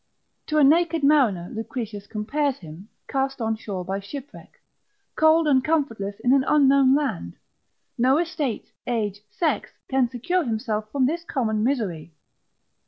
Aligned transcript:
To 0.47 0.57
a 0.57 0.63
naked 0.63 1.03
mariner 1.03 1.51
Lucretius 1.53 2.07
compares 2.07 2.57
him, 2.57 2.89
cast 3.07 3.39
on 3.39 3.55
shore 3.55 3.85
by 3.85 3.99
shipwreck, 3.99 4.59
cold 5.15 5.47
and 5.47 5.63
comfortless 5.63 6.19
in 6.23 6.33
an 6.33 6.43
unknown 6.47 6.95
land: 6.95 7.35
no 7.99 8.17
estate, 8.17 8.71
age, 8.87 9.21
sex, 9.29 9.73
can 9.89 10.09
secure 10.09 10.43
himself 10.43 10.91
from 10.91 11.05
this 11.05 11.23
common 11.23 11.63
misery. 11.63 12.15